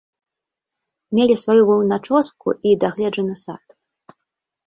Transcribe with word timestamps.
Мелі 1.17 1.33
сваю 1.41 1.63
ваўначоску 1.69 2.49
і 2.69 2.73
дагледжаны 2.85 3.33
сад. 3.43 3.65